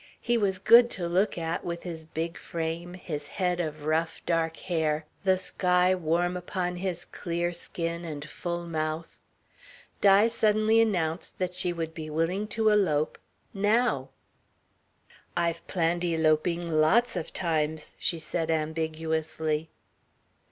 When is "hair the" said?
4.57-5.37